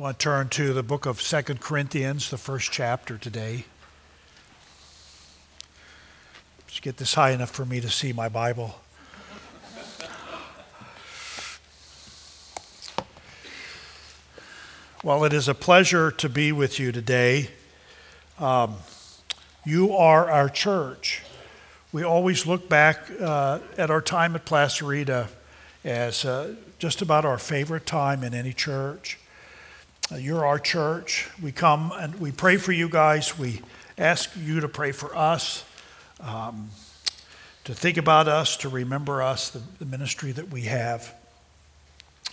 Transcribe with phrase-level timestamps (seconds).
[0.00, 3.66] I want to turn to the book of Second Corinthians, the first chapter today.
[6.66, 8.76] Just get this high enough for me to see my Bible.
[15.04, 17.50] Well, it is a pleasure to be with you today.
[18.38, 18.76] Um,
[19.66, 21.22] you are our church.
[21.92, 25.28] We always look back uh, at our time at Placerita
[25.84, 29.18] as uh, just about our favorite time in any church.
[30.12, 31.28] Uh, you're our church.
[31.40, 33.38] We come and we pray for you guys.
[33.38, 33.62] We
[33.96, 35.64] ask you to pray for us,
[36.18, 36.70] um,
[37.62, 41.14] to think about us, to remember us, the, the ministry that we have.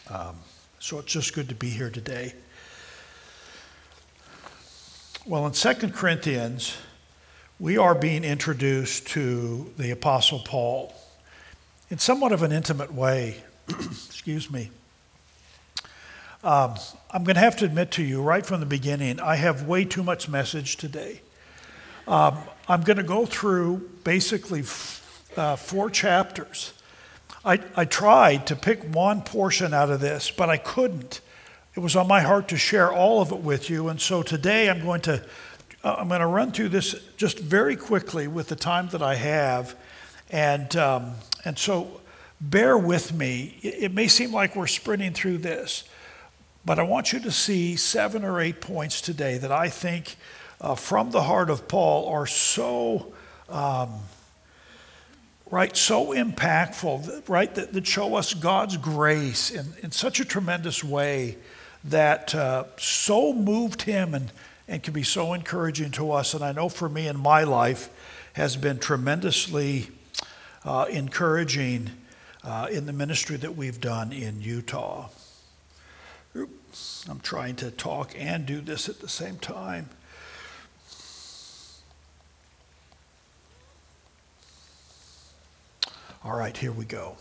[0.09, 0.37] Um,
[0.79, 2.33] so it's just good to be here today.
[5.27, 6.75] Well, in 2 Corinthians,
[7.59, 10.95] we are being introduced to the Apostle Paul
[11.91, 13.43] in somewhat of an intimate way.
[13.69, 14.71] Excuse me.
[16.43, 16.75] Um,
[17.11, 19.85] I'm going to have to admit to you right from the beginning, I have way
[19.85, 21.21] too much message today.
[22.07, 26.73] Um, I'm going to go through basically f- uh, four chapters.
[27.43, 31.21] I, I tried to pick one portion out of this, but I couldn't.
[31.75, 34.69] It was on my heart to share all of it with you, and so today
[34.69, 35.23] I'm going to
[35.83, 39.15] uh, I'm going to run through this just very quickly with the time that I
[39.15, 39.75] have,
[40.29, 41.13] and um,
[41.45, 42.01] and so
[42.41, 43.57] bear with me.
[43.61, 45.83] It, it may seem like we're sprinting through this,
[46.67, 50.17] but I want you to see seven or eight points today that I think
[50.59, 53.13] uh, from the heart of Paul are so,
[53.47, 53.93] um,
[55.49, 60.83] right, so impactful, right, that, that, show us God's grace in, in such a tremendous
[60.83, 61.37] way
[61.85, 64.29] that uh, so moved him and,
[64.67, 66.33] and can be so encouraging to us.
[66.33, 67.89] And I know for me in my life
[68.33, 69.87] has been tremendously
[70.65, 71.91] uh, encouraging
[72.43, 75.07] uh, in the ministry that we've done in Utah.
[77.09, 79.89] I'm trying to talk and do this at the same time.
[86.23, 87.15] All right, here we go.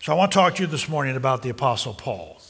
[0.00, 2.40] So I want to talk to you this morning about the Apostle Paul.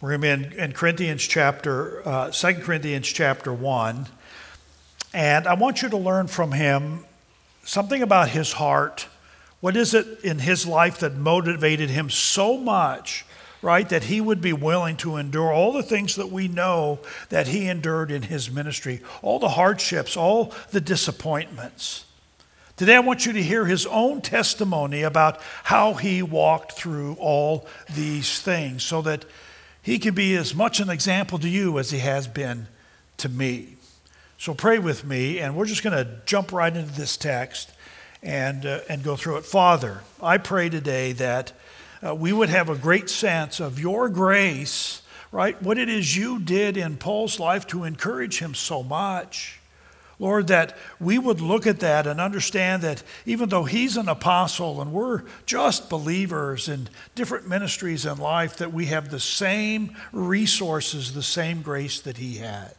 [0.00, 4.06] We're going to be in, in Corinthians chapter, uh, 2 Corinthians chapter 1.
[5.12, 7.04] And I want you to learn from him
[7.64, 9.06] something about his heart.
[9.60, 13.24] What is it in his life that motivated him so much
[13.62, 13.88] right?
[13.88, 17.68] That he would be willing to endure all the things that we know that he
[17.68, 22.04] endured in his ministry, all the hardships, all the disappointments.
[22.76, 27.66] Today, I want you to hear his own testimony about how he walked through all
[27.94, 29.26] these things so that
[29.82, 32.68] he can be as much an example to you as he has been
[33.18, 33.76] to me.
[34.38, 37.70] So, pray with me, and we're just going to jump right into this text
[38.22, 39.44] and, uh, and go through it.
[39.44, 41.52] Father, I pray today that
[42.04, 45.02] uh, we would have a great sense of your grace,
[45.32, 45.60] right?
[45.62, 49.60] What it is you did in Paul's life to encourage him so much.
[50.18, 54.82] Lord, that we would look at that and understand that even though he's an apostle
[54.82, 61.14] and we're just believers in different ministries in life, that we have the same resources,
[61.14, 62.74] the same grace that he had.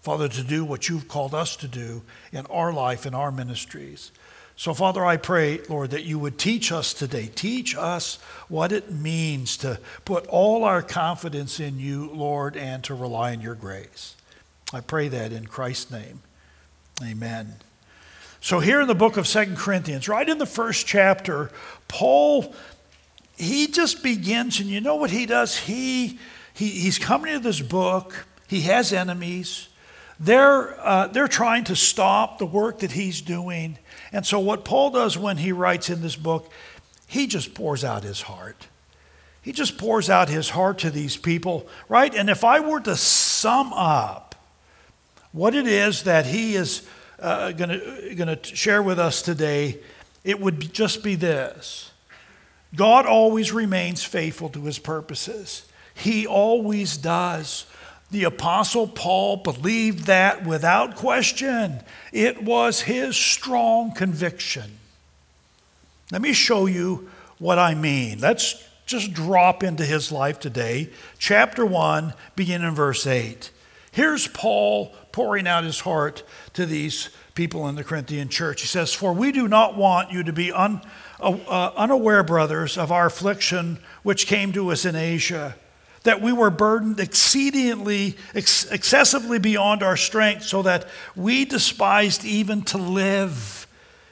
[0.00, 4.12] Father, to do what you've called us to do in our life, in our ministries.
[4.60, 7.30] So, Father, I pray, Lord, that you would teach us today.
[7.34, 8.16] Teach us
[8.50, 13.40] what it means to put all our confidence in you, Lord, and to rely on
[13.40, 14.16] your grace.
[14.70, 16.20] I pray that in Christ's name.
[17.02, 17.54] Amen.
[18.42, 21.50] So, here in the book of Second Corinthians, right in the first chapter,
[21.88, 22.54] Paul,
[23.38, 25.56] he just begins, and you know what he does?
[25.56, 26.18] He,
[26.52, 29.70] he he's coming to this book, he has enemies.
[30.22, 33.78] They're, uh, they're trying to stop the work that he's doing.
[34.12, 36.50] And so, what Paul does when he writes in this book,
[37.06, 38.68] he just pours out his heart.
[39.42, 42.14] He just pours out his heart to these people, right?
[42.14, 44.34] And if I were to sum up
[45.32, 46.86] what it is that he is
[47.18, 49.78] uh, going to share with us today,
[50.24, 51.92] it would just be this
[52.74, 57.66] God always remains faithful to his purposes, he always does.
[58.10, 61.80] The Apostle Paul believed that without question.
[62.12, 64.78] It was his strong conviction.
[66.10, 67.08] Let me show you
[67.38, 68.18] what I mean.
[68.18, 70.90] Let's just drop into his life today.
[71.18, 73.52] Chapter 1, beginning in verse 8.
[73.92, 76.24] Here's Paul pouring out his heart
[76.54, 78.62] to these people in the Corinthian church.
[78.62, 80.80] He says, For we do not want you to be un,
[81.20, 85.54] uh, uh unaware, brothers, of our affliction which came to us in Asia
[86.04, 92.62] that we were burdened exceedingly, ex- excessively beyond our strength, so that we despised even
[92.62, 93.60] to live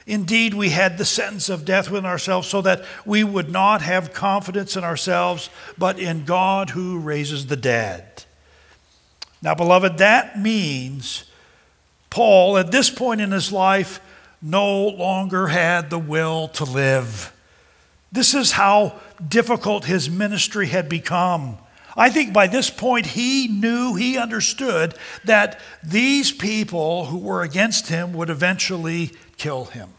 [0.09, 4.11] Indeed, we had the sentence of death within ourselves so that we would not have
[4.11, 8.23] confidence in ourselves, but in God who raises the dead.
[9.43, 11.25] Now, beloved, that means
[12.09, 14.01] Paul, at this point in his life,
[14.41, 17.31] no longer had the will to live.
[18.11, 21.59] This is how difficult his ministry had become.
[21.99, 27.89] I think by this point he knew, he understood that these people who were against
[27.89, 29.89] him would eventually kill him.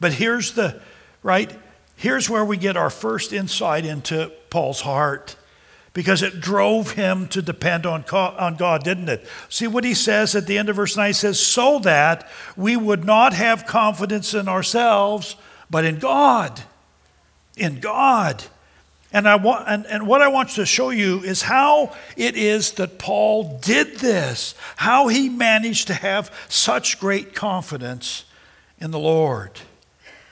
[0.00, 0.82] But here's the,
[1.22, 1.56] right?
[1.94, 5.36] Here's where we get our first insight into Paul's heart
[5.92, 9.24] because it drove him to depend on, on God, didn't it?
[9.48, 12.76] See what he says at the end of verse 9 he says, so that we
[12.76, 15.36] would not have confidence in ourselves,
[15.70, 16.62] but in God.
[17.56, 18.42] In God.
[19.12, 22.72] And, I want, and, and what I want to show you is how it is
[22.72, 28.24] that Paul did this, how he managed to have such great confidence
[28.78, 29.60] in the Lord.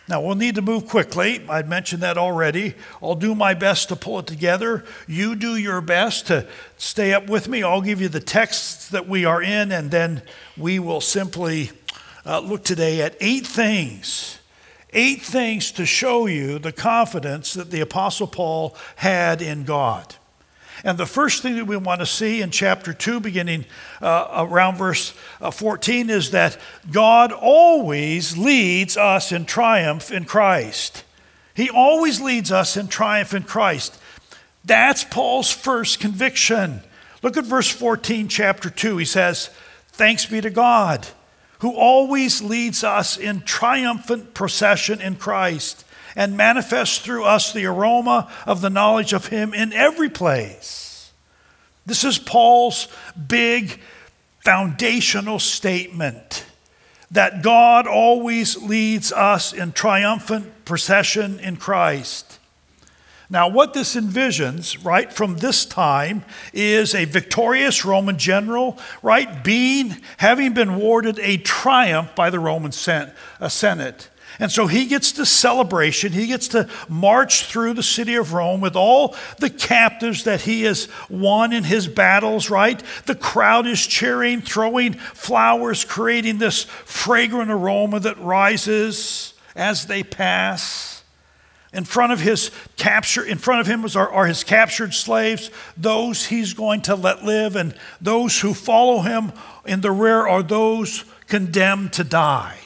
[0.09, 1.45] Now, we'll need to move quickly.
[1.49, 2.75] I mentioned that already.
[3.03, 4.85] I'll do my best to pull it together.
[5.09, 6.47] You do your best to
[6.77, 7.65] stay up with me.
[7.65, 10.23] I'll give you the texts that we are in, and then
[10.57, 11.73] we will simply
[12.25, 14.39] uh, look today at eight things.
[14.99, 20.17] Eight things to show you the confidence that the Apostle Paul had in God.
[20.85, 23.67] And the first thing that we want to see in chapter 2, beginning
[24.01, 26.57] uh, around verse uh, 14, is that
[26.91, 31.05] God always leads us in triumph in Christ.
[31.53, 33.99] He always leads us in triumph in Christ.
[34.65, 36.81] That's Paul's first conviction.
[37.23, 38.97] Look at verse 14, chapter 2.
[38.97, 39.51] He says,
[39.89, 41.07] Thanks be to God,
[41.61, 48.31] who always leads us in triumphant procession in Christ and manifests through us the aroma
[48.47, 51.13] of the knowledge of Him in every place.
[51.85, 52.89] This is Paul's
[53.29, 53.81] big
[54.45, 56.45] foundational statement
[57.11, 62.39] that God always leads us in triumphant procession in Christ.
[63.29, 69.97] Now, what this envisions, right, from this time is a victorious Roman general, right, being,
[70.19, 74.11] having been awarded a triumph by the Roman uh, Senate.
[74.39, 76.13] And so he gets to celebration.
[76.13, 80.63] He gets to march through the city of Rome with all the captives that he
[80.63, 82.81] has won in his battles, right?
[83.07, 90.96] The crowd is cheering, throwing flowers, creating this fragrant aroma that rises as they pass.
[91.77, 96.25] In front of his capture, in front of him are, are his captured slaves, those
[96.25, 99.31] he's going to let live, and those who follow him
[99.67, 102.57] in the rear are those condemned to die.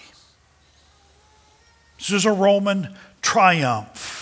[1.98, 4.19] This is a Roman triumph.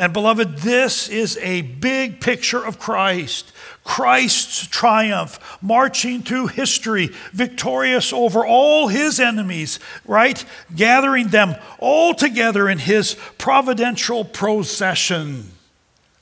[0.00, 3.52] And beloved, this is a big picture of Christ.
[3.84, 10.42] Christ's triumph, marching through history, victorious over all his enemies, right?
[10.74, 15.50] Gathering them all together in his providential procession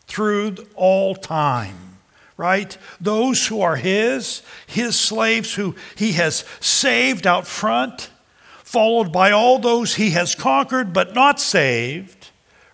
[0.08, 1.76] through all time
[2.36, 2.78] right?
[3.00, 8.10] Those who are his, his slaves who he has saved out front,
[8.62, 12.18] followed by all those he has conquered but not saved,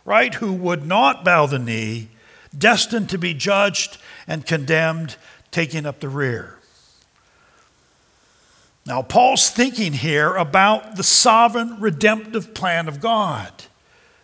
[0.05, 2.09] right, who would not bow the knee,
[2.57, 5.17] destined to be judged and condemned,
[5.51, 6.59] taking up the rear.
[8.87, 13.51] Now, Paul's thinking here about the sovereign redemptive plan of God.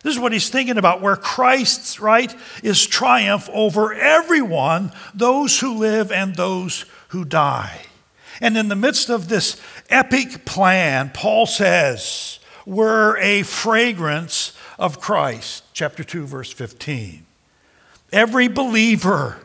[0.03, 5.75] This is what he's thinking about, where Christ's, right, is triumph over everyone, those who
[5.75, 7.81] live and those who die.
[8.39, 15.60] And in the midst of this epic plan, Paul says, we're a fragrance of Christ.
[15.73, 17.25] Chapter 2, verse 15.
[18.11, 19.37] Every believer,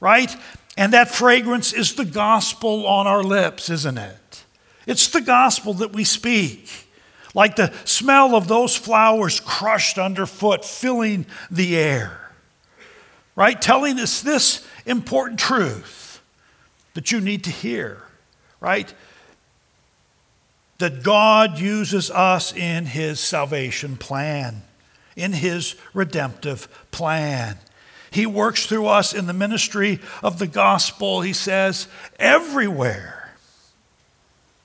[0.00, 0.34] right?
[0.76, 4.44] And that fragrance is the gospel on our lips, isn't it?
[4.86, 6.88] It's the gospel that we speak.
[7.34, 12.18] Like the smell of those flowers crushed underfoot, filling the air.
[13.34, 13.60] Right?
[13.60, 16.20] Telling us this important truth
[16.94, 18.02] that you need to hear
[18.62, 18.94] right?
[20.78, 24.62] That God uses us in his salvation plan,
[25.16, 27.58] in his redemptive plan.
[28.10, 31.88] He works through us in the ministry of the gospel, he says,
[32.18, 33.34] everywhere.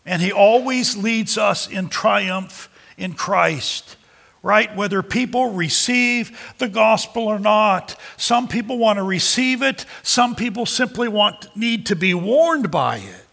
[0.06, 3.98] And he always leads us in triumph in Christ
[4.44, 4.74] right?
[4.77, 8.00] Whether people receive the gospel or not.
[8.16, 12.98] Some people want to receive it, some people simply want need to be warned by
[12.98, 13.27] it.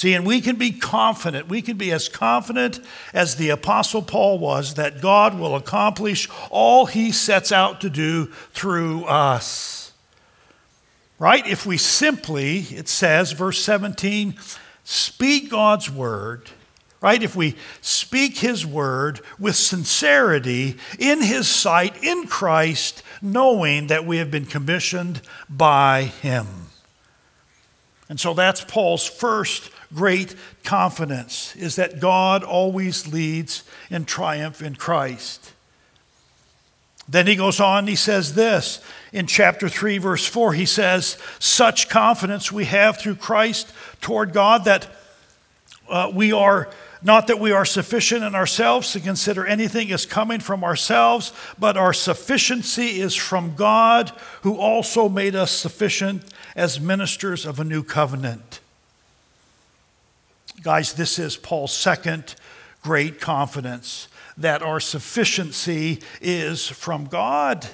[0.00, 2.80] See, and we can be confident, we can be as confident
[3.12, 8.28] as the Apostle Paul was that God will accomplish all he sets out to do
[8.54, 9.92] through us.
[11.18, 11.46] right?
[11.46, 14.36] If we simply, it says, verse 17,
[14.84, 16.48] speak God's word,
[17.02, 17.22] right?
[17.22, 24.16] If we speak his word with sincerity in his sight, in Christ, knowing that we
[24.16, 26.46] have been commissioned by him.
[28.08, 34.76] And so that's Paul's first great confidence is that God always leads in triumph in
[34.76, 35.52] Christ.
[37.08, 38.80] Then he goes on, he says this
[39.12, 40.52] in chapter 3, verse 4.
[40.52, 44.86] He says, Such confidence we have through Christ toward God that
[45.88, 46.70] uh, we are
[47.02, 51.76] not that we are sufficient in ourselves to consider anything as coming from ourselves, but
[51.78, 54.10] our sufficiency is from God,
[54.42, 56.22] who also made us sufficient
[56.54, 58.59] as ministers of a new covenant.
[60.62, 62.34] Guys, this is Paul's second
[62.82, 67.66] great confidence that our sufficiency is from God.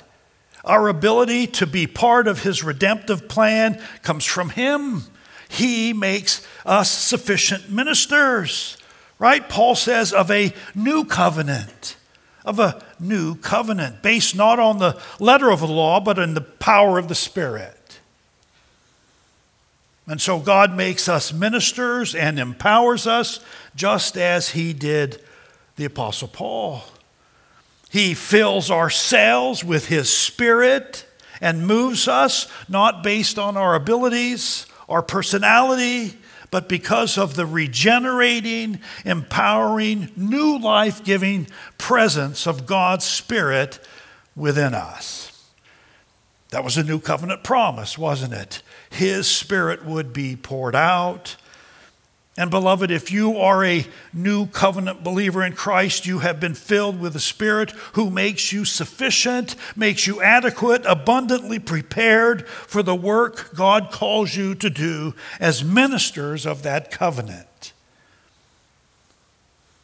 [0.65, 5.03] Our ability to be part of his redemptive plan comes from him.
[5.49, 8.77] He makes us sufficient ministers,
[9.19, 9.49] right?
[9.49, 11.97] Paul says of a new covenant,
[12.45, 16.41] of a new covenant, based not on the letter of the law, but in the
[16.41, 17.76] power of the Spirit.
[20.07, 23.41] And so God makes us ministers and empowers us
[23.75, 25.21] just as he did
[25.77, 26.85] the Apostle Paul.
[27.91, 31.07] He fills our cells with his spirit
[31.41, 36.17] and moves us not based on our abilities, our personality,
[36.51, 41.49] but because of the regenerating, empowering, new life giving
[41.79, 43.81] presence of God's Spirit
[44.35, 45.36] within us.
[46.51, 48.63] That was a new covenant promise, wasn't it?
[48.91, 51.37] His Spirit would be poured out.
[52.39, 57.01] And beloved, if you are a new covenant believer in Christ, you have been filled
[57.01, 63.55] with the Spirit who makes you sufficient, makes you adequate, abundantly prepared for the work
[63.55, 67.73] God calls you to do as ministers of that covenant.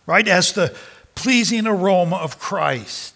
[0.04, 0.28] Right?
[0.28, 0.76] As the
[1.14, 3.12] pleasing aroma of Christ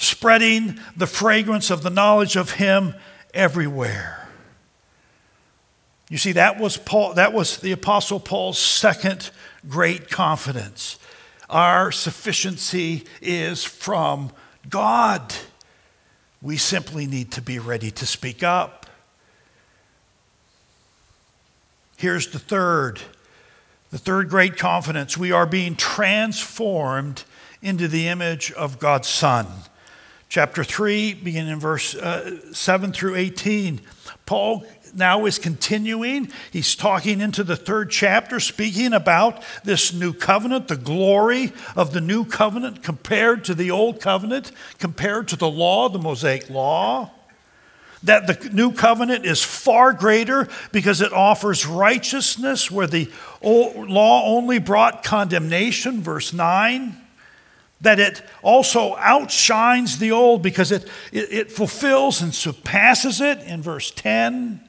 [0.00, 2.94] spreading the fragrance of the knowledge of Him
[3.34, 4.26] everywhere.
[6.08, 9.30] You see, that was, Paul, that was the Apostle Paul's second
[9.68, 10.98] great confidence.
[11.50, 14.32] Our sufficiency is from
[14.70, 15.34] God.
[16.40, 18.86] We simply need to be ready to speak up.
[21.98, 23.00] Here's the third.
[23.90, 27.24] The third great confidence we are being transformed
[27.60, 29.46] into the image of God's Son
[30.30, 33.80] chapter 3, beginning in verse uh, 7 through 18.
[34.26, 36.30] Paul now is continuing.
[36.52, 42.00] He's talking into the third chapter, speaking about this new covenant, the glory of the
[42.00, 47.10] new covenant compared to the old covenant, compared to the law, the Mosaic law.
[48.04, 53.10] That the new covenant is far greater because it offers righteousness where the
[53.42, 56.99] law only brought condemnation, verse 9
[57.80, 63.62] that it also outshines the old because it, it, it, fulfills and surpasses it in
[63.62, 64.60] verse 10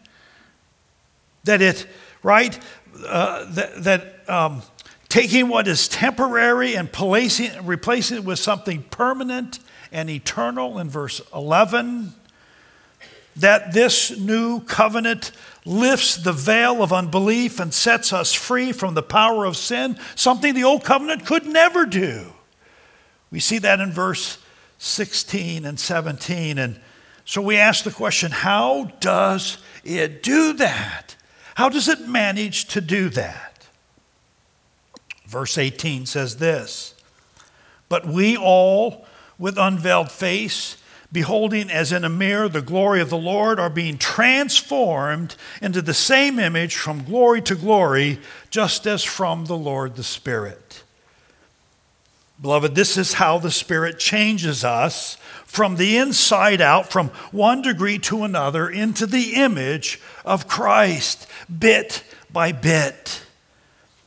[1.44, 1.86] that it
[2.24, 2.58] right
[3.06, 4.62] uh, that, that um,
[5.10, 9.60] taking what is temporary and placing, replacing it with something permanent
[9.92, 12.14] and eternal in verse 11
[13.38, 15.32] that this new covenant
[15.66, 20.54] lifts the veil of unbelief and sets us free from the power of sin something
[20.54, 22.34] the old covenant could never do
[23.32, 24.38] we see that in verse
[24.78, 26.58] 16 and 17.
[26.58, 26.80] And
[27.24, 31.16] so we ask the question how does it do that?
[31.56, 33.68] How does it manage to do that?
[35.28, 36.94] Verse 18 says this
[37.88, 39.06] But we all,
[39.40, 40.78] with unveiled face,
[41.12, 45.94] beholding as in a mirror the glory of the Lord, are being transformed into the
[45.94, 48.20] same image from glory to glory,
[48.50, 50.81] just as from the Lord the Spirit.
[52.42, 58.00] Beloved, this is how the Spirit changes us from the inside out, from one degree
[58.00, 61.28] to another, into the image of Christ,
[61.60, 63.22] bit by bit.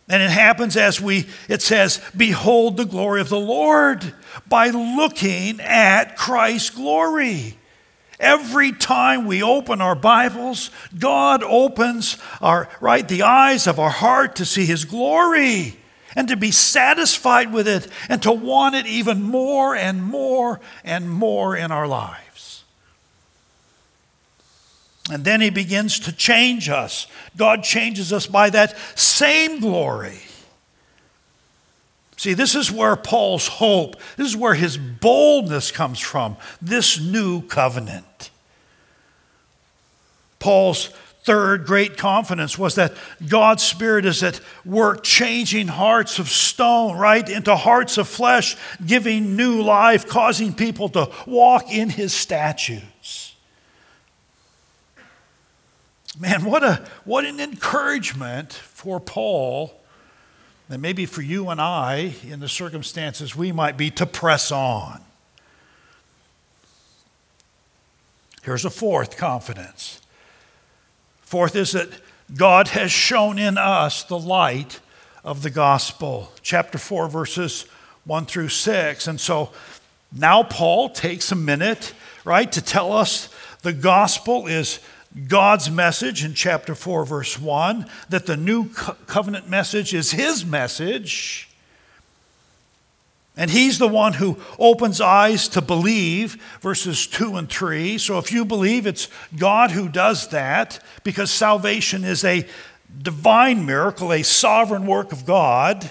[0.08, 4.12] And it happens as we, it says, behold the glory of the Lord
[4.48, 7.56] by looking at Christ's glory.
[8.18, 14.36] Every time we open our Bibles, God opens our, right, the eyes of our heart
[14.36, 15.76] to see His glory
[16.16, 21.10] and to be satisfied with it and to want it even more and more and
[21.10, 22.64] more in our lives.
[25.10, 27.06] And then he begins to change us.
[27.36, 30.20] God changes us by that same glory.
[32.16, 37.42] See, this is where Paul's hope, this is where his boldness comes from, this new
[37.42, 38.30] covenant.
[40.38, 40.90] Paul's
[41.24, 42.92] third great confidence was that
[43.26, 49.34] God's Spirit is at work changing hearts of stone, right, into hearts of flesh, giving
[49.34, 53.34] new life, causing people to walk in His statutes.
[56.18, 59.74] Man, what, a, what an encouragement for Paul,
[60.68, 65.00] and maybe for you and I, in the circumstances we might be, to press on.
[68.42, 70.02] Here's a fourth confidence
[71.34, 71.88] Fourth is that
[72.36, 74.78] God has shown in us the light
[75.24, 76.30] of the gospel.
[76.42, 77.66] Chapter 4, verses
[78.04, 79.08] 1 through 6.
[79.08, 79.50] And so
[80.12, 81.92] now Paul takes a minute,
[82.24, 84.78] right, to tell us the gospel is
[85.26, 91.48] God's message in chapter 4, verse 1, that the new covenant message is his message.
[93.36, 97.98] And he's the one who opens eyes to believe, verses 2 and 3.
[97.98, 102.46] So if you believe, it's God who does that because salvation is a
[103.02, 105.90] divine miracle, a sovereign work of God.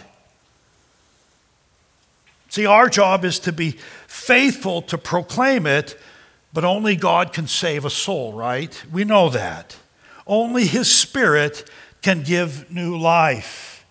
[2.48, 3.72] See, our job is to be
[4.08, 6.00] faithful to proclaim it,
[6.54, 8.82] but only God can save a soul, right?
[8.92, 9.76] We know that.
[10.26, 11.70] Only His Spirit
[12.02, 13.86] can give new life.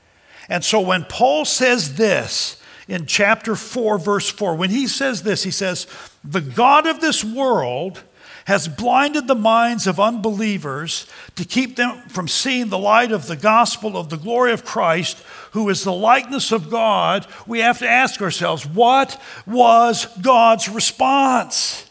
[0.48, 2.61] And so when Paul says this,
[2.92, 4.54] in chapter 4, verse 4.
[4.54, 5.86] When he says this, he says,
[6.22, 8.02] The God of this world
[8.44, 11.06] has blinded the minds of unbelievers
[11.36, 15.22] to keep them from seeing the light of the gospel of the glory of Christ,
[15.52, 17.26] who is the likeness of God.
[17.46, 21.88] We have to ask ourselves, what was God's response?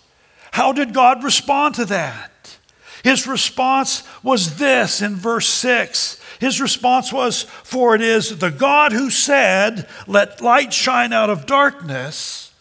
[0.51, 2.60] How did God respond to that?
[3.03, 8.93] His response was this in verse 6 his response was, For it is the God
[8.93, 12.51] who said, Let light shine out of darkness,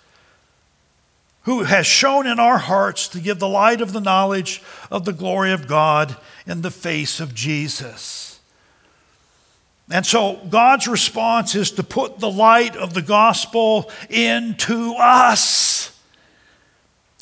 [1.44, 5.14] who has shown in our hearts to give the light of the knowledge of the
[5.14, 6.14] glory of God
[6.46, 8.38] in the face of Jesus.
[9.90, 15.98] And so God's response is to put the light of the gospel into us.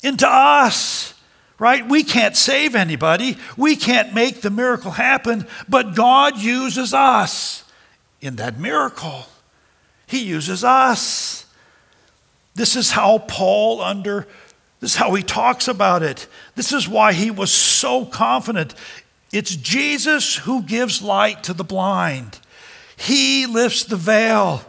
[0.03, 1.15] Into us
[1.59, 1.89] right?
[1.89, 7.65] We can't save anybody, we can't make the miracle happen, but God uses us
[8.21, 9.27] in that miracle.
[10.07, 11.47] He uses us.
[12.55, 14.27] This is how Paul under
[14.81, 16.29] this is how he talks about it.
[16.55, 18.75] This is why he was so confident.
[19.33, 22.39] It's Jesus who gives light to the blind.
[22.97, 24.63] He lifts the veil,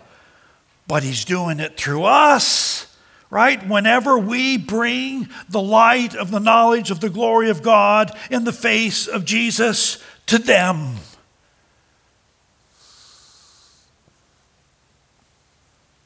[0.88, 2.89] but he's doing it through us
[3.30, 3.68] right?
[3.68, 8.54] Whenever we bring the light of the knowledge of the glory of God in the
[8.54, 10.96] face of Jesus to them.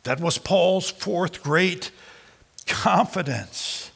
[0.04, 1.92] That was Paul's fourth great
[2.68, 3.92] confidence.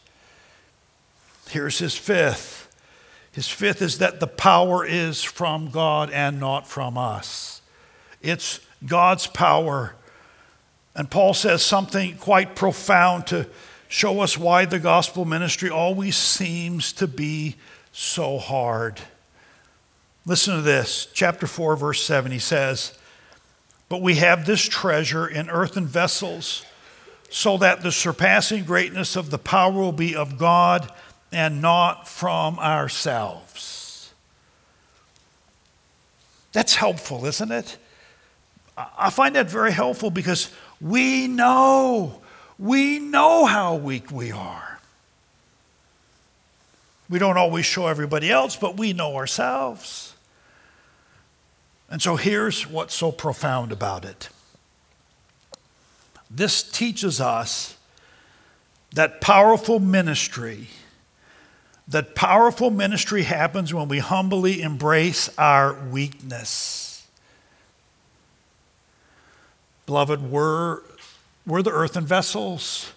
[1.49, 2.63] Here's his fifth.
[3.33, 7.61] His fifth is that the power is from God and not from us.
[8.21, 9.95] It's God's power
[10.97, 13.47] and Paul says something quite profound to
[13.87, 17.55] show us why the gospel ministry always seems to be
[17.91, 18.99] so hard.
[20.25, 22.31] Listen to this, chapter 4, verse 7.
[22.31, 22.97] He says,
[23.89, 26.65] But we have this treasure in earthen vessels,
[27.29, 30.91] so that the surpassing greatness of the power will be of God
[31.31, 34.11] and not from ourselves.
[36.53, 37.77] That's helpful, isn't it?
[38.97, 42.21] I find that very helpful because we know,
[42.59, 44.79] we know how weak we are.
[47.09, 50.13] We don't always show everybody else, but we know ourselves.
[51.89, 54.29] And so here's what's so profound about it
[56.29, 57.77] this teaches us
[58.93, 60.67] that powerful ministry
[61.87, 66.86] that powerful ministry happens when we humbly embrace our weakness
[69.87, 70.81] Beloved, we're,
[71.45, 72.91] we're the earthen vessels,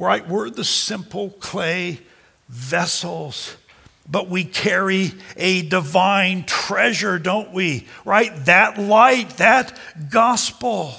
[0.00, 0.26] right?
[0.28, 2.00] We're the simple clay
[2.48, 3.56] vessels,
[4.10, 7.86] but we carry a divine treasure, don't we?
[8.04, 8.32] Right?
[8.46, 9.78] That light, that
[10.10, 10.92] gospel,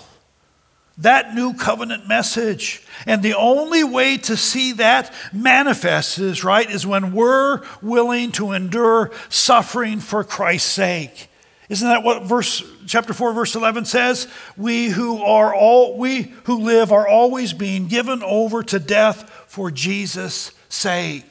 [0.98, 2.82] that new covenant message.
[3.06, 8.54] And the only way to see that manifest is, right, is when we're willing to
[8.54, 11.30] endure suffering for Christ's sake.
[11.70, 14.28] Isn't that what verse chapter 4 verse 11 says?
[14.56, 19.70] We who are all we who live are always being given over to death for
[19.70, 21.26] Jesus' sake.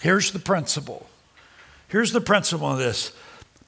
[0.00, 1.06] Here's the principle.
[1.86, 3.12] Here's the principle of this.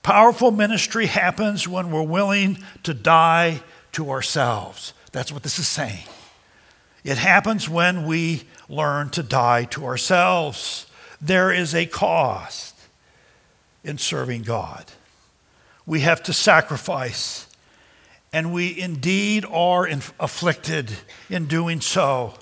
[0.03, 4.92] Powerful ministry happens when we're willing to die to ourselves.
[5.12, 6.05] That's what this is saying.
[7.05, 10.87] It happens when we learn to die to ourselves.
[11.24, 12.76] There is a cost
[13.82, 14.84] in serving God.
[15.87, 17.46] We have to sacrifice,
[18.30, 19.88] and we indeed are
[20.20, 20.92] afflicted
[21.30, 22.34] in doing so.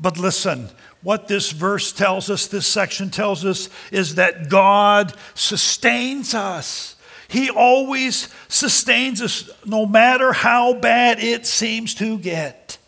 [0.00, 0.70] But listen,
[1.02, 6.96] what this verse tells us, this section tells us, is that God sustains us.
[7.28, 12.78] He always sustains us no matter how bad it seems to get.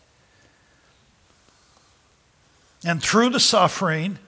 [2.85, 4.19] And through the suffering,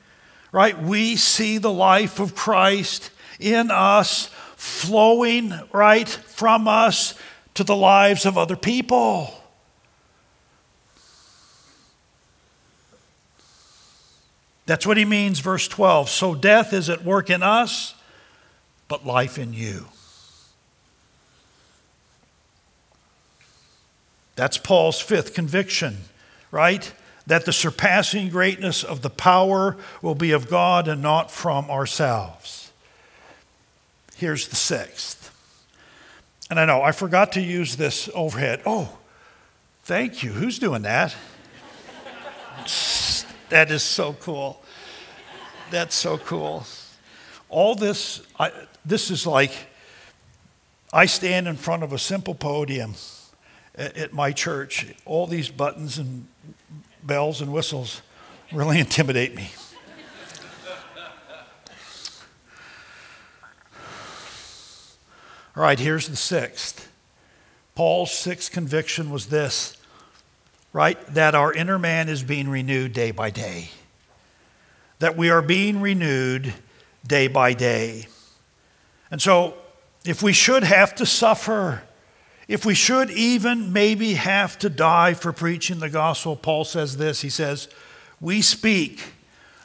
[0.52, 7.14] right, we see the life of Christ in us, flowing right from us
[7.54, 9.34] to the lives of other people.
[14.66, 16.08] That's what he means, verse 12.
[16.08, 17.94] So death is at work in us,
[18.86, 19.86] but life in you.
[24.36, 25.98] That's Paul's fifth conviction,
[26.50, 26.92] right?
[27.26, 32.72] That the surpassing greatness of the power will be of God and not from ourselves.
[34.16, 35.30] Here's the sixth.
[36.50, 38.60] And I know I forgot to use this overhead.
[38.66, 38.98] Oh,
[39.84, 40.32] thank you.
[40.32, 41.14] Who's doing that?
[43.50, 44.60] that is so cool.
[45.70, 46.66] That's so cool.
[47.48, 48.50] All this, I,
[48.84, 49.52] this is like
[50.92, 52.94] I stand in front of a simple podium
[53.76, 54.92] at, at my church.
[55.04, 56.26] All these buttons and
[57.06, 58.02] bells and whistles
[58.52, 59.50] really intimidate me.
[65.56, 66.90] All right, here's the sixth.
[67.74, 69.76] Paul's sixth conviction was this,
[70.72, 70.98] right?
[71.08, 73.70] That our inner man is being renewed day by day.
[75.00, 76.54] That we are being renewed
[77.06, 78.06] day by day.
[79.10, 79.54] And so,
[80.04, 81.82] if we should have to suffer,
[82.50, 87.20] if we should even maybe have to die for preaching the gospel, Paul says this.
[87.20, 87.68] He says,
[88.20, 89.04] We speak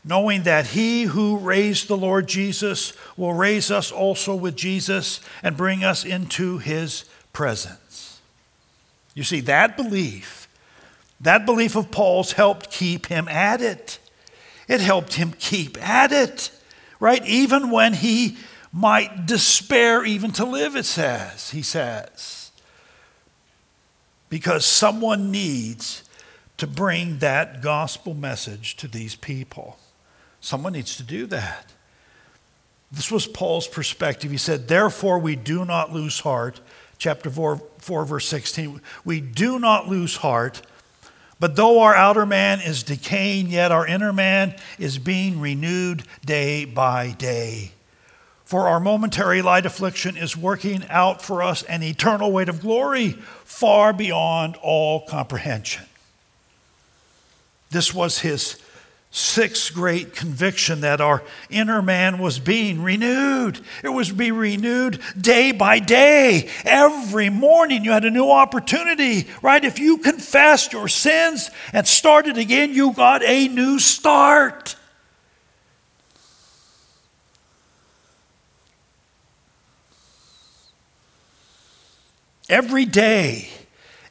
[0.04, 5.58] knowing that he who raised the Lord Jesus will raise us also with Jesus and
[5.58, 8.22] bring us into his presence.
[9.16, 10.48] You see, that belief,
[11.20, 13.98] that belief of Paul's helped keep him at it.
[14.68, 16.52] It helped him keep at it,
[17.00, 17.26] right?
[17.26, 18.38] Even when he
[18.72, 22.45] might despair even to live, it says, he says
[24.30, 26.04] because someone needs
[26.58, 29.78] to bring that gospel message to these people.
[30.40, 31.72] Someone needs to do that.
[32.92, 34.32] This was Paul's perspective.
[34.32, 36.62] He said, Therefore, we do not lose heart.
[36.98, 38.80] Chapter 4, 4, verse 16.
[39.04, 40.62] We do not lose heart,
[41.40, 46.64] but though our outer man is decaying, yet our inner man is being renewed day
[46.64, 47.72] by day.
[48.46, 53.18] For our momentary light affliction is working out for us an eternal weight of glory
[53.56, 55.86] far beyond all comprehension.
[57.72, 58.62] This was his
[59.12, 63.58] sixth great conviction that our inner man was being renewed.
[63.82, 66.50] It was being renewed day by day.
[66.66, 69.64] Every morning you had a new opportunity, right?
[69.64, 74.76] If you confessed your sins and started again, you got a new start.
[82.48, 83.50] Every day,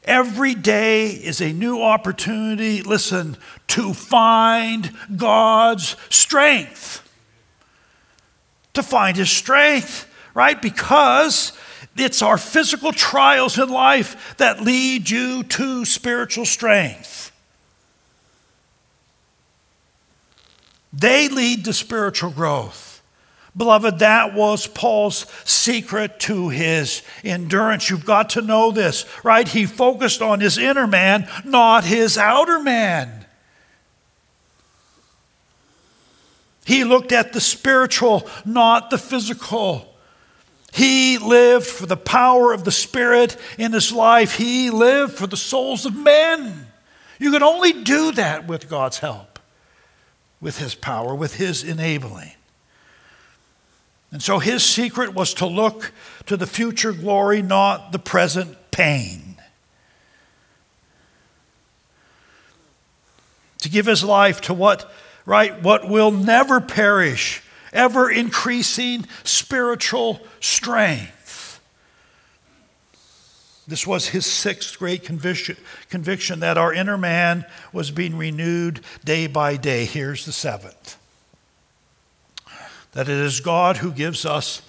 [0.03, 7.01] every day is a new opportunity, listen, to find God's strength.
[8.73, 10.61] To find His strength, right?
[10.61, 11.53] Because
[11.95, 17.31] it's our physical trials in life that lead you to spiritual strength.
[20.91, 22.94] They lead to spiritual growth.
[23.57, 27.89] Beloved, that was Paul's secret to his endurance.
[27.89, 29.47] You've got to know this, right?
[29.47, 33.25] He focused on his inner man, not his outer man.
[36.65, 39.93] He looked at the spiritual, not the physical.
[40.73, 44.35] He lived for the power of the Spirit in his life.
[44.35, 46.67] He lived for the souls of men.
[47.19, 49.39] You can only do that with God's help,
[50.41, 52.31] with his power, with his enabling.
[54.15, 55.91] And so his secret was to look
[56.27, 59.35] to the future glory, not the present pain.
[63.59, 64.89] To give his life to what,
[65.25, 71.59] right, what will never perish, ever increasing spiritual strength.
[73.67, 75.57] This was his sixth great conviction,
[75.89, 79.83] conviction that our inner man was being renewed day by day.
[79.83, 80.95] Here's the seventh
[82.95, 84.63] that it is God who gives us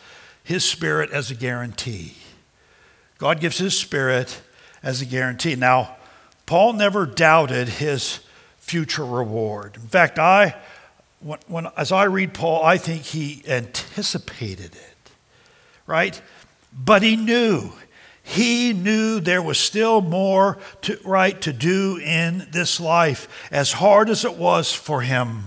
[0.44, 2.14] His Spirit as a guarantee.
[3.16, 4.42] God gives His Spirit
[4.82, 5.56] as a guarantee.
[5.56, 5.96] Now,
[6.46, 8.20] Paul never doubted his
[8.58, 9.76] future reward.
[9.76, 10.54] In fact, I,
[11.20, 15.10] when, when, as I read Paul, I think he anticipated it,
[15.86, 16.20] right?
[16.72, 17.72] But he knew.
[18.22, 24.08] He knew there was still more to, right to do in this life, as hard
[24.08, 25.44] as it was for him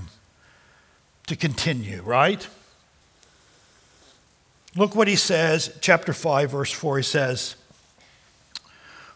[1.27, 2.45] to continue, right?
[4.79, 6.97] Look what he says, chapter 5, verse 4.
[6.97, 7.57] He says,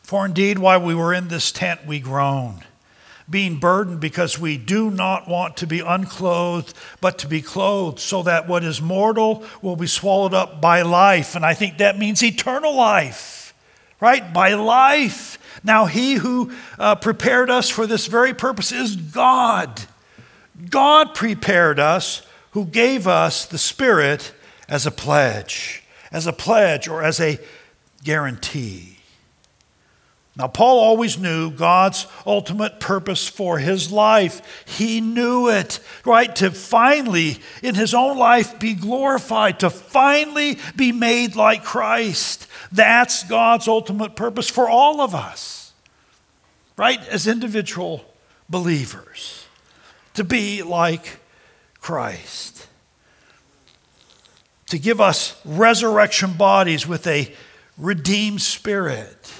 [0.01, 2.65] For indeed, while we were in this tent, we groaned,
[3.29, 8.23] being burdened because we do not want to be unclothed, but to be clothed, so
[8.23, 11.33] that what is mortal will be swallowed up by life.
[11.33, 13.53] And I think that means eternal life,
[14.01, 14.33] right?
[14.33, 15.37] By life.
[15.63, 19.83] Now, he who uh, prepared us for this very purpose is God.
[20.69, 22.21] God prepared us,
[22.51, 24.33] who gave us the Spirit
[24.67, 27.39] as a pledge, as a pledge or as a
[28.03, 28.97] guarantee.
[30.35, 34.65] Now, Paul always knew God's ultimate purpose for his life.
[34.65, 36.35] He knew it, right?
[36.37, 42.47] To finally, in his own life, be glorified, to finally be made like Christ.
[42.71, 45.71] That's God's ultimate purpose for all of us,
[46.77, 46.99] right?
[47.09, 48.03] As individual
[48.49, 49.45] believers,
[50.15, 51.19] to be like
[51.79, 52.67] Christ
[54.73, 57.31] to give us resurrection bodies with a
[57.77, 59.31] redeemed spirit.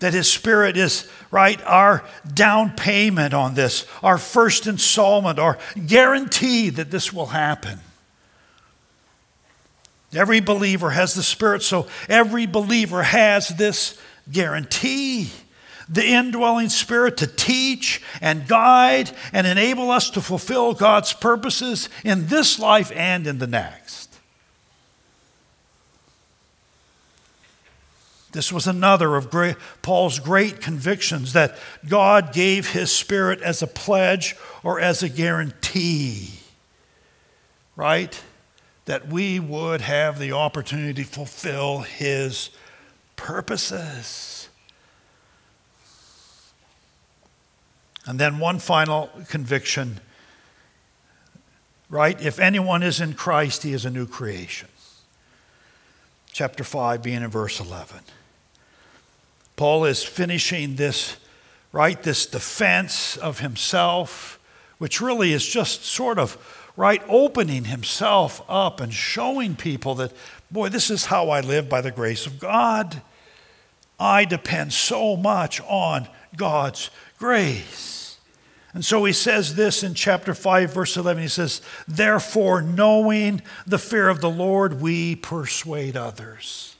[0.00, 6.68] That his spirit is, right, our down payment on this, our first installment, our guarantee
[6.68, 7.80] that this will happen.
[10.12, 13.98] Every believer has the spirit, so every believer has this
[14.30, 15.30] guarantee
[15.88, 22.26] the indwelling spirit to teach and guide and enable us to fulfill God's purposes in
[22.26, 24.06] this life and in the next.
[28.32, 29.30] This was another of
[29.80, 31.56] Paul's great convictions that
[31.88, 36.32] God gave his spirit as a pledge or as a guarantee,
[37.76, 38.20] right?
[38.84, 42.50] That we would have the opportunity to fulfill his
[43.14, 44.50] purposes.
[48.06, 50.00] And then one final conviction,
[51.90, 52.20] right?
[52.20, 54.68] If anyone is in Christ, he is a new creation.
[56.32, 58.00] Chapter 5, being in verse 11.
[59.56, 61.16] Paul is finishing this,
[61.72, 62.00] right?
[62.02, 64.38] This defense of himself,
[64.78, 66.36] which really is just sort of,
[66.76, 70.12] right, opening himself up and showing people that,
[70.50, 73.02] boy, this is how I live by the grace of God.
[73.98, 78.18] I depend so much on God's grace.
[78.74, 81.22] And so he says this in chapter 5, verse 11.
[81.22, 86.76] He says, Therefore, knowing the fear of the Lord, we persuade others.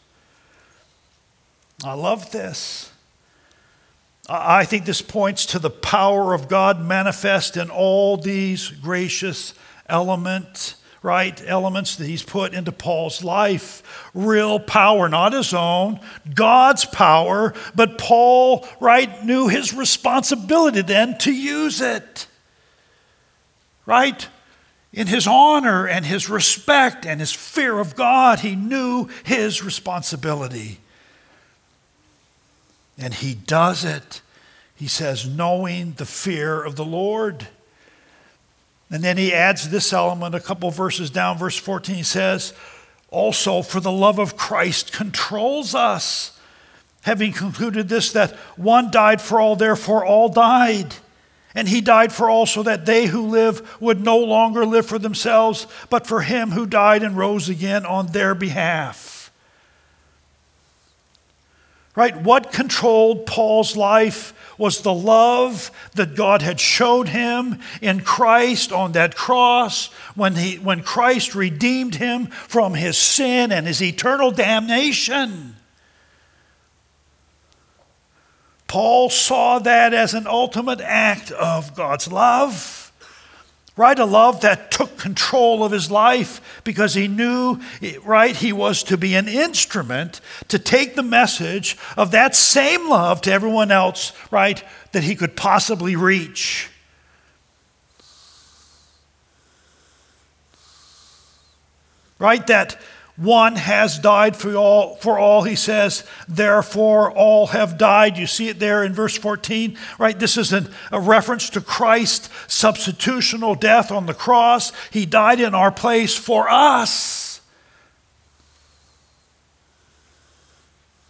[1.84, 2.92] I love this.
[4.28, 9.54] I think this points to the power of God manifest in all these gracious
[9.88, 10.74] elements
[11.06, 14.10] right, elements that he's put into Paul's life.
[14.12, 16.00] Real power, not his own,
[16.34, 22.26] God's power, but Paul, right, knew his responsibility then to use it.
[23.86, 24.28] Right?
[24.92, 30.80] In his honor and his respect and his fear of God, he knew his responsibility.
[32.98, 34.22] And he does it,
[34.74, 37.46] he says, knowing the fear of the Lord.
[38.90, 42.52] And then he adds this element a couple verses down, verse 14 he says,
[43.10, 46.38] Also, for the love of Christ controls us,
[47.02, 50.94] having concluded this, that one died for all, therefore all died.
[51.54, 54.98] And he died for all, so that they who live would no longer live for
[54.98, 59.32] themselves, but for him who died and rose again on their behalf.
[61.96, 62.14] Right?
[62.14, 68.92] What controlled Paul's life was the love that God had showed him in Christ on
[68.92, 75.56] that cross when, he, when Christ redeemed him from his sin and his eternal damnation.
[78.66, 82.85] Paul saw that as an ultimate act of God's love
[83.76, 83.98] right?
[83.98, 87.60] A love that took control of his life because he knew,
[88.02, 93.20] right, he was to be an instrument to take the message of that same love
[93.22, 94.62] to everyone else, right,
[94.92, 96.70] that he could possibly reach.
[102.18, 102.46] Right?
[102.46, 102.80] That
[103.16, 108.18] one has died for all, for all, he says, therefore all have died.
[108.18, 110.18] You see it there in verse 14, right?
[110.18, 114.70] This is an, a reference to Christ's substitutional death on the cross.
[114.90, 117.40] He died in our place for us.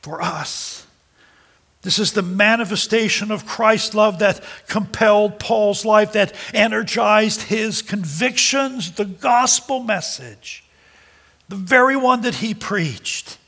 [0.03, 0.87] For us.
[1.83, 8.93] This is the manifestation of Christ's love that compelled Paul's life, that energized his convictions,
[8.93, 10.65] the gospel message,
[11.49, 13.39] the very one that he preached.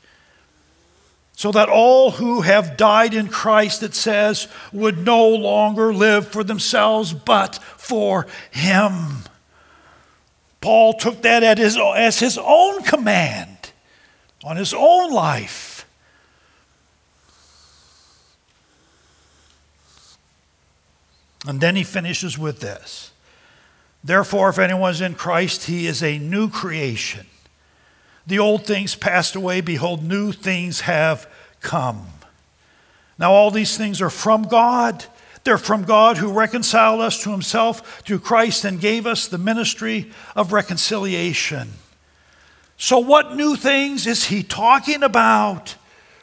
[1.33, 6.43] So that all who have died in Christ, it says, would no longer live for
[6.43, 9.23] themselves, but for him.
[10.59, 13.71] Paul took that as his own command
[14.43, 15.87] on his own life.
[21.47, 23.11] And then he finishes with this
[24.03, 27.27] Therefore, if anyone's in Christ, he is a new creation.
[28.29, 32.07] The old things passed away, behold, new things have come.
[33.17, 35.03] Now, all these things are from God.
[35.43, 40.11] They're from God who reconciled us to himself through Christ and gave us the ministry
[40.35, 41.73] of reconciliation.
[42.77, 45.75] So, what new things is he talking about?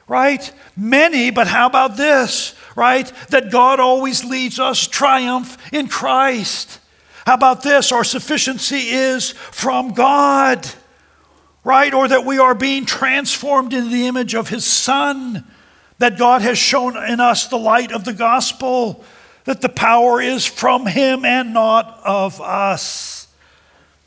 [0.09, 0.51] Right?
[0.77, 2.55] Many, but how about this?
[2.77, 3.11] right?
[3.31, 6.79] That God always leads us triumph in Christ.
[7.25, 7.91] How about this?
[7.91, 10.69] Our sufficiency is from God,
[11.67, 11.93] right?
[11.93, 15.45] Or that we are being transformed into the image of His Son,
[15.99, 19.05] that God has shown in us the light of the gospel,
[19.45, 23.27] that the power is from Him and not of us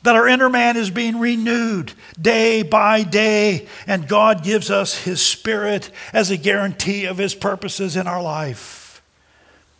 [0.02, 5.24] that our inner man is being renewed day by day, and God gives us His
[5.24, 9.02] Spirit as a guarantee of His purposes in our life.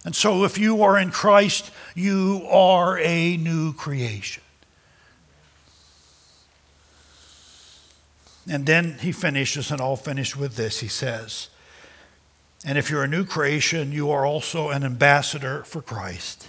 [0.04, 4.42] And so, if you are in Christ, you are a new creation.
[8.50, 10.80] And then he finishes, and I'll finish with this.
[10.80, 11.48] He says,
[12.64, 16.48] And if you're a new creation, you are also an ambassador for Christ.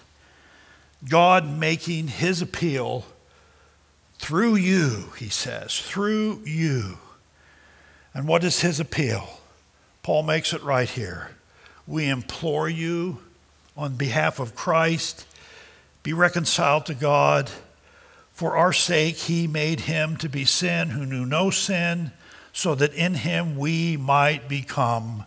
[1.08, 3.06] God making his appeal
[4.18, 6.98] through you, he says, through you.
[8.16, 9.40] And what is his appeal?
[10.02, 11.32] Paul makes it right here.
[11.86, 13.20] We implore you
[13.78, 15.28] on behalf of Christ,
[16.02, 17.52] be reconciled to God.
[18.42, 22.10] For our sake, he made him to be sin who knew no sin,
[22.52, 25.26] so that in him we might become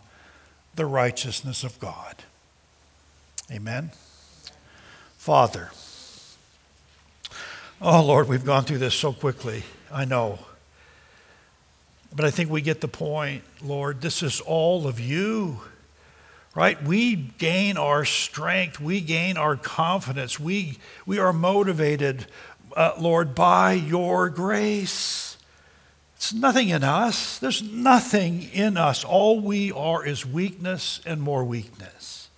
[0.75, 2.25] the righteousness of God.
[3.49, 3.91] Amen.
[5.15, 5.69] Father,
[7.81, 9.63] Oh, Lord, we've gone through this so quickly.
[9.89, 10.39] I know.
[12.13, 14.01] But I think we get the point, Lord.
[14.01, 15.61] This is all of you,
[16.53, 16.83] right?
[16.83, 22.25] We gain our strength, we gain our confidence, we, we are motivated,
[22.75, 25.37] uh, Lord, by your grace.
[26.15, 27.39] It's nothing in us.
[27.39, 29.03] There's nothing in us.
[29.03, 32.29] All we are is weakness and more weakness.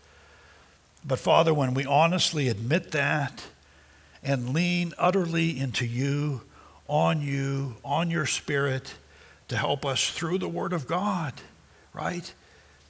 [1.06, 3.44] But Father, when we honestly admit that,
[4.24, 6.42] and lean utterly into you,
[6.88, 8.96] on you, on your spirit
[9.48, 11.34] to help us through the Word of God,
[11.94, 12.34] right?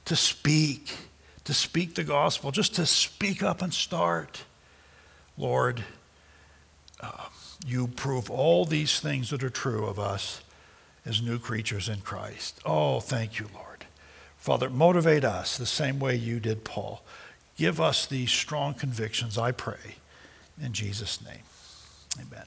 [0.06, 0.96] To speak,
[1.44, 4.44] to speak the gospel, just to speak up and start.
[5.36, 5.84] Lord,
[7.00, 7.26] uh,
[7.66, 10.42] you prove all these things that are true of us
[11.04, 12.60] as new creatures in Christ.
[12.64, 13.86] Oh, thank you, Lord.
[14.36, 17.02] Father, motivate us the same way you did Paul.
[17.56, 19.96] Give us these strong convictions, I pray.
[20.62, 21.42] In Jesus' name,
[22.16, 22.46] amen.